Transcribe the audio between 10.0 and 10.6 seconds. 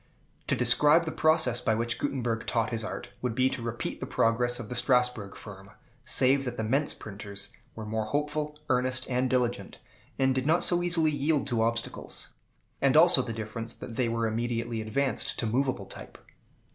and did